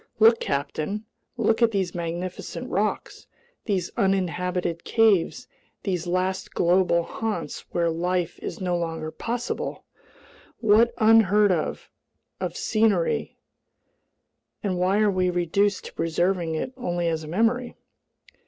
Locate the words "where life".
7.69-8.39